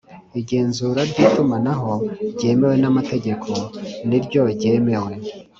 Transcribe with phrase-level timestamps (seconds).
[0.39, 1.91] Igenzura ry itumanaho
[2.35, 3.49] ryemewe n amategeko
[4.07, 5.13] ni ryo ryemewe